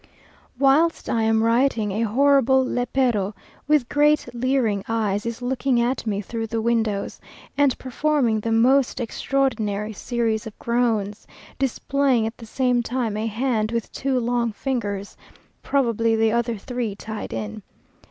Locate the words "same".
12.47-12.81